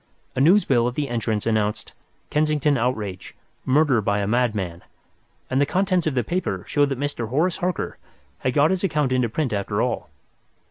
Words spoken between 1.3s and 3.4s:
announced "Kensington Outrage.